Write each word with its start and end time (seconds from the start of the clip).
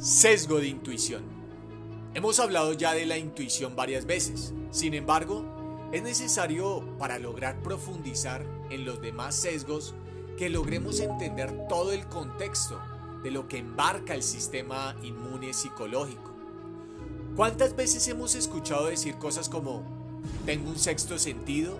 Sesgo 0.00 0.60
de 0.60 0.68
intuición. 0.68 1.22
Hemos 2.14 2.40
hablado 2.40 2.72
ya 2.72 2.94
de 2.94 3.04
la 3.04 3.18
intuición 3.18 3.76
varias 3.76 4.06
veces. 4.06 4.54
Sin 4.70 4.94
embargo, 4.94 5.44
es 5.92 6.02
necesario 6.02 6.82
para 6.98 7.18
lograr 7.18 7.60
profundizar 7.60 8.42
en 8.70 8.86
los 8.86 9.02
demás 9.02 9.34
sesgos 9.34 9.92
que 10.38 10.48
logremos 10.48 11.00
entender 11.00 11.68
todo 11.68 11.92
el 11.92 12.06
contexto 12.06 12.80
de 13.22 13.30
lo 13.30 13.46
que 13.46 13.58
embarca 13.58 14.14
el 14.14 14.22
sistema 14.22 14.96
inmune 15.02 15.52
psicológico. 15.52 16.32
¿Cuántas 17.36 17.76
veces 17.76 18.08
hemos 18.08 18.34
escuchado 18.34 18.86
decir 18.86 19.16
cosas 19.16 19.50
como 19.50 19.82
tengo 20.46 20.70
un 20.70 20.78
sexto 20.78 21.18
sentido 21.18 21.76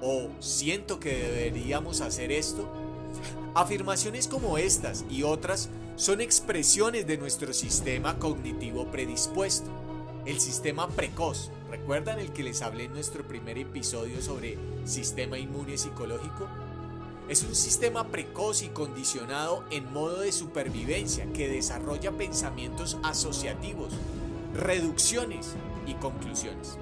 o 0.00 0.30
siento 0.40 0.98
que 0.98 1.14
deberíamos 1.14 2.00
hacer 2.00 2.32
esto? 2.32 2.66
Afirmaciones 3.54 4.28
como 4.28 4.56
estas 4.56 5.04
y 5.10 5.24
otras 5.24 5.68
son 6.00 6.22
expresiones 6.22 7.06
de 7.06 7.18
nuestro 7.18 7.52
sistema 7.52 8.18
cognitivo 8.18 8.86
predispuesto, 8.86 9.70
el 10.24 10.40
sistema 10.40 10.88
precoz. 10.88 11.50
¿Recuerdan 11.70 12.18
el 12.18 12.32
que 12.32 12.42
les 12.42 12.62
hablé 12.62 12.84
en 12.84 12.94
nuestro 12.94 13.22
primer 13.22 13.58
episodio 13.58 14.22
sobre 14.22 14.56
sistema 14.86 15.38
inmune 15.38 15.76
psicológico? 15.76 16.48
Es 17.28 17.42
un 17.42 17.54
sistema 17.54 18.06
precoz 18.06 18.62
y 18.62 18.68
condicionado 18.68 19.62
en 19.70 19.92
modo 19.92 20.20
de 20.20 20.32
supervivencia 20.32 21.30
que 21.34 21.50
desarrolla 21.50 22.12
pensamientos 22.12 22.96
asociativos, 23.02 23.92
reducciones 24.54 25.48
y 25.86 25.92
conclusiones. 25.96 26.78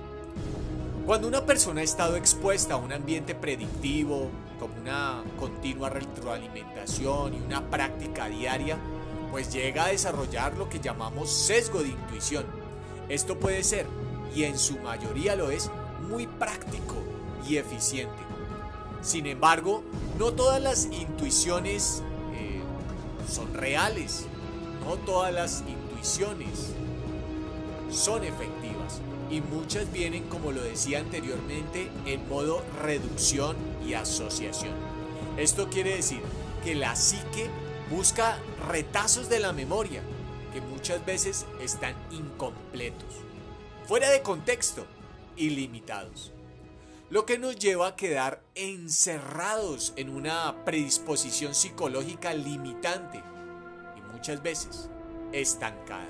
Cuando 1.06 1.26
una 1.26 1.44
persona 1.44 1.80
ha 1.80 1.84
estado 1.84 2.14
expuesta 2.14 2.74
a 2.74 2.76
un 2.76 2.92
ambiente 2.92 3.34
predictivo, 3.34 4.30
como 4.60 4.76
una 4.80 5.24
continua 5.40 5.90
retroalimentación 5.90 7.34
y 7.34 7.40
una 7.40 7.68
práctica 7.68 8.28
diaria, 8.28 8.78
pues 9.30 9.52
llega 9.52 9.84
a 9.84 9.88
desarrollar 9.88 10.56
lo 10.56 10.68
que 10.68 10.80
llamamos 10.80 11.30
sesgo 11.30 11.82
de 11.82 11.88
intuición. 11.88 12.44
Esto 13.08 13.38
puede 13.38 13.62
ser, 13.64 13.86
y 14.34 14.44
en 14.44 14.58
su 14.58 14.78
mayoría 14.78 15.36
lo 15.36 15.50
es, 15.50 15.70
muy 16.08 16.26
práctico 16.26 16.96
y 17.48 17.56
eficiente. 17.56 18.16
Sin 19.02 19.26
embargo, 19.26 19.82
no 20.18 20.32
todas 20.32 20.60
las 20.60 20.86
intuiciones 20.86 22.02
eh, 22.34 22.60
son 23.30 23.54
reales, 23.54 24.26
no 24.84 24.96
todas 24.96 25.32
las 25.32 25.62
intuiciones 25.68 26.72
son 27.90 28.24
efectivas 28.24 29.00
y 29.30 29.40
muchas 29.40 29.90
vienen, 29.92 30.24
como 30.24 30.52
lo 30.52 30.62
decía 30.62 31.00
anteriormente, 31.00 31.90
en 32.06 32.28
modo 32.28 32.62
reducción 32.82 33.56
y 33.86 33.94
asociación. 33.94 34.74
Esto 35.36 35.68
quiere 35.68 35.96
decir 35.96 36.20
que 36.64 36.74
la 36.74 36.96
psique 36.96 37.48
busca 37.90 38.38
retazos 38.68 39.28
de 39.28 39.40
la 39.40 39.52
memoria 39.52 40.02
que 40.52 40.60
muchas 40.60 41.04
veces 41.04 41.46
están 41.60 41.94
incompletos, 42.10 43.16
fuera 43.86 44.10
de 44.10 44.22
contexto 44.22 44.86
y 45.36 45.50
limitados. 45.50 46.32
Lo 47.10 47.24
que 47.24 47.38
nos 47.38 47.56
lleva 47.56 47.88
a 47.88 47.96
quedar 47.96 48.42
encerrados 48.54 49.94
en 49.96 50.10
una 50.10 50.64
predisposición 50.66 51.54
psicológica 51.54 52.34
limitante 52.34 53.22
y 53.96 54.12
muchas 54.12 54.42
veces 54.42 54.90
estancada. 55.32 56.06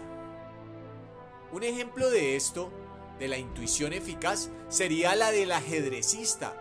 Un 1.52 1.62
ejemplo 1.62 2.10
de 2.10 2.34
esto, 2.34 2.72
de 3.20 3.28
la 3.28 3.38
intuición 3.38 3.92
eficaz, 3.92 4.50
sería 4.68 5.14
la 5.14 5.30
del 5.30 5.52
ajedrecista 5.52 6.54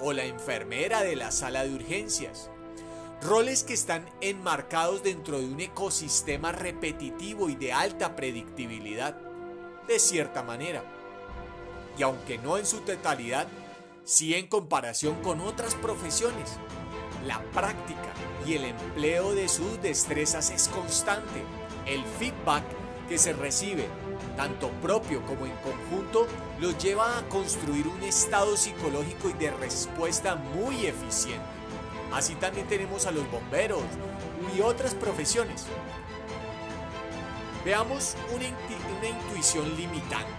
o 0.00 0.12
la 0.12 0.24
enfermera 0.24 1.02
de 1.02 1.14
la 1.14 1.30
sala 1.30 1.64
de 1.64 1.74
urgencias 1.74 2.50
Roles 3.20 3.64
que 3.64 3.74
están 3.74 4.08
enmarcados 4.20 5.02
dentro 5.02 5.40
de 5.40 5.46
un 5.46 5.58
ecosistema 5.58 6.52
repetitivo 6.52 7.48
y 7.48 7.56
de 7.56 7.72
alta 7.72 8.14
predictibilidad, 8.14 9.16
de 9.88 9.98
cierta 9.98 10.44
manera. 10.44 10.84
Y 11.98 12.02
aunque 12.02 12.38
no 12.38 12.58
en 12.58 12.66
su 12.66 12.78
totalidad, 12.82 13.48
sí 14.04 14.34
en 14.34 14.46
comparación 14.46 15.20
con 15.20 15.40
otras 15.40 15.74
profesiones. 15.74 16.58
La 17.26 17.42
práctica 17.50 18.12
y 18.46 18.54
el 18.54 18.66
empleo 18.66 19.34
de 19.34 19.48
sus 19.48 19.82
destrezas 19.82 20.50
es 20.50 20.68
constante. 20.68 21.42
El 21.86 22.04
feedback 22.20 22.62
que 23.08 23.18
se 23.18 23.32
recibe, 23.32 23.88
tanto 24.36 24.70
propio 24.80 25.26
como 25.26 25.44
en 25.44 25.56
conjunto, 25.56 26.28
los 26.60 26.78
lleva 26.78 27.18
a 27.18 27.28
construir 27.28 27.88
un 27.88 28.00
estado 28.04 28.56
psicológico 28.56 29.28
y 29.28 29.32
de 29.32 29.50
respuesta 29.50 30.36
muy 30.36 30.86
eficiente. 30.86 31.57
Así 32.12 32.34
también 32.36 32.66
tenemos 32.66 33.06
a 33.06 33.10
los 33.10 33.30
bomberos 33.30 33.82
y 34.56 34.60
otras 34.60 34.94
profesiones. 34.94 35.66
Veamos 37.64 38.16
una, 38.34 38.44
intuición 39.08 39.76
limitante. 39.76 40.32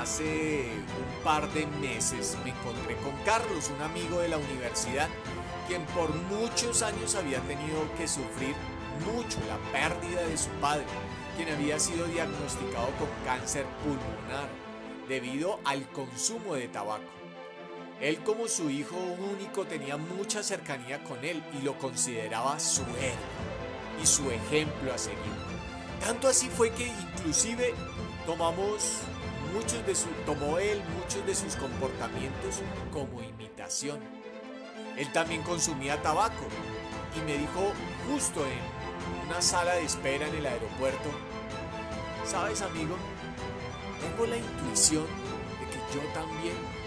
Hace 0.00 0.66
un 0.66 1.24
par 1.24 1.50
de 1.52 1.66
meses 1.66 2.36
me 2.44 2.50
encontré 2.50 2.96
con 2.96 3.12
Carlos, 3.24 3.70
un 3.74 3.82
amigo 3.82 4.20
de 4.20 4.28
la 4.28 4.38
universidad, 4.38 5.08
quien 5.66 5.84
por 5.86 6.14
muchos 6.14 6.82
años 6.82 7.14
había 7.14 7.40
tenido 7.40 7.80
que 7.96 8.08
sufrir 8.08 8.54
mucho 9.14 9.38
la 9.48 9.56
pérdida 9.72 10.22
de 10.22 10.36
su 10.36 10.50
padre, 10.60 10.84
quien 11.36 11.48
había 11.50 11.78
sido 11.78 12.06
diagnosticado 12.06 12.88
con 12.98 13.08
cáncer 13.24 13.64
pulmonar 13.82 14.48
debido 15.08 15.58
al 15.64 15.88
consumo 15.90 16.54
de 16.54 16.68
tabaco. 16.68 17.19
Él 18.00 18.18
como 18.24 18.48
su 18.48 18.70
hijo 18.70 18.96
único 18.96 19.66
tenía 19.66 19.98
mucha 19.98 20.42
cercanía 20.42 21.04
con 21.04 21.22
él 21.22 21.42
y 21.58 21.62
lo 21.62 21.76
consideraba 21.78 22.58
su 22.58 22.82
héroe 22.82 23.40
y 24.02 24.06
su 24.06 24.30
ejemplo 24.30 24.94
a 24.94 24.98
seguir. 24.98 25.18
Tanto 26.00 26.28
así 26.28 26.48
fue 26.48 26.70
que 26.70 26.86
inclusive 26.86 27.74
tomamos 28.24 29.00
muchos 29.52 29.84
de 29.86 29.94
su, 29.94 30.08
tomó 30.24 30.58
él 30.58 30.80
muchos 30.98 31.26
de 31.26 31.34
sus 31.34 31.56
comportamientos 31.56 32.60
como 32.90 33.22
imitación. 33.22 34.00
Él 34.96 35.12
también 35.12 35.42
consumía 35.42 36.00
tabaco 36.00 36.46
y 37.16 37.20
me 37.30 37.36
dijo 37.36 37.72
justo 38.10 38.40
en 38.46 39.28
una 39.28 39.42
sala 39.42 39.74
de 39.74 39.84
espera 39.84 40.26
en 40.26 40.36
el 40.36 40.46
aeropuerto, 40.46 41.10
¿sabes 42.24 42.62
amigo? 42.62 42.96
Tengo 44.00 44.26
la 44.26 44.38
intuición 44.38 45.04
de 45.04 45.66
que 45.66 45.94
yo 45.94 46.00
también 46.14 46.79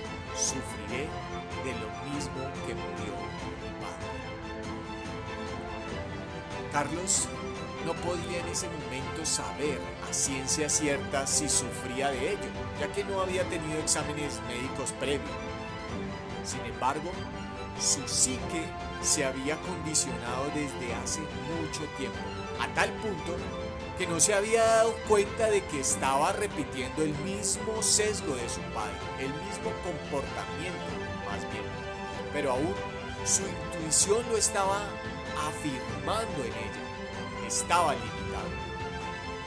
Carlos 6.74 7.28
no 7.86 7.94
podía 7.94 8.40
en 8.40 8.48
ese 8.48 8.68
momento 8.68 9.24
saber 9.24 9.80
a 10.10 10.12
ciencia 10.12 10.68
cierta 10.68 11.28
si 11.28 11.48
sufría 11.48 12.10
de 12.10 12.32
ello, 12.32 12.50
ya 12.80 12.92
que 12.92 13.04
no 13.04 13.22
había 13.22 13.44
tenido 13.44 13.80
exámenes 13.80 14.42
médicos 14.48 14.92
previos. 15.00 15.30
Sin 16.44 16.62
embargo, 16.62 17.12
su 17.80 18.02
psique 18.08 18.66
se 19.04 19.24
había 19.24 19.56
condicionado 19.62 20.46
desde 20.56 20.96
hace 20.96 21.20
mucho 21.20 21.84
tiempo, 21.98 22.18
a 22.60 22.68
tal 22.74 22.90
punto 22.94 23.36
que 23.98 24.08
no 24.08 24.20
se 24.20 24.34
había 24.34 24.64
dado 24.64 24.96
cuenta 25.08 25.52
de 25.52 25.64
que 25.66 25.80
estaba 25.80 26.32
repitiendo 26.32 27.04
el 27.04 27.14
mismo 27.20 27.84
sesgo 27.84 28.36
de 28.36 28.50
su 28.50 28.62
padre, 28.74 28.98
el 29.20 29.30
mismo 29.30 29.72
comportamiento 29.84 30.84
más 31.30 31.42
bien. 31.52 31.66
Pero 32.34 32.54
aún 32.54 32.74
su 33.26 33.44
intuición 33.44 34.24
lo 34.30 34.38
estaba 34.38 34.82
afirmando 35.48 36.44
en 36.44 36.52
ella, 36.52 37.48
estaba 37.48 37.94
limitado. 37.94 38.50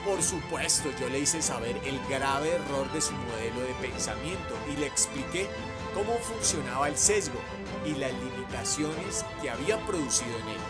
Por 0.05 0.23
supuesto, 0.23 0.91
yo 0.99 1.09
le 1.09 1.21
hice 1.21 1.43
saber 1.43 1.77
el 1.85 2.01
grave 2.09 2.55
error 2.55 2.91
de 2.93 3.01
su 3.01 3.13
modelo 3.13 3.61
de 3.61 3.75
pensamiento 3.87 4.55
y 4.73 4.77
le 4.77 4.87
expliqué 4.87 5.49
cómo 5.93 6.17
funcionaba 6.19 6.89
el 6.89 6.97
sesgo 6.97 7.41
y 7.85 7.95
las 7.95 8.13
limitaciones 8.13 9.25
que 9.43 9.51
había 9.51 9.79
producido 9.85 10.37
en 10.39 10.49
él. 10.49 10.61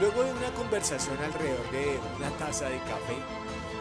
Luego 0.00 0.22
de 0.22 0.32
una 0.32 0.54
conversación 0.54 1.18
alrededor 1.18 1.70
de 1.72 1.98
una 2.16 2.30
taza 2.38 2.68
de 2.68 2.78
café, 2.78 3.16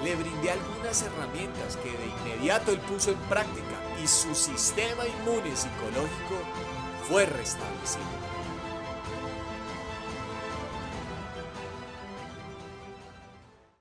le 0.03 0.15
brindé 0.15 0.51
algunas 0.51 1.01
herramientas 1.01 1.77
que 1.77 1.91
de 1.91 2.07
inmediato 2.07 2.71
él 2.71 2.79
puso 2.79 3.11
en 3.11 3.19
práctica 3.29 3.86
y 4.03 4.07
su 4.07 4.33
sistema 4.35 5.03
inmune 5.05 5.55
psicológico 5.55 6.35
fue 7.07 7.25
restablecido. 7.25 8.03